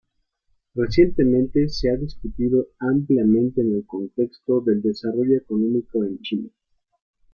Recientemente 0.73 1.69
se 1.69 1.91
ha 1.91 1.95
discutido 1.95 2.69
ampliamente 2.79 3.61
en 3.61 3.75
el 3.75 3.85
contexto 3.85 4.59
del 4.61 4.81
desarrollo 4.81 5.37
económico 5.37 6.03
en 6.03 6.17
China. 6.21 6.49